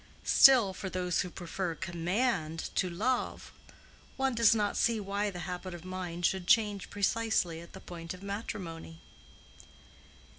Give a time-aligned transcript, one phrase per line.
[0.25, 3.51] Still, for those who prefer command to love,
[4.17, 8.15] one does not see why the habit of mind should change precisely at the point
[8.15, 8.99] of matrimony.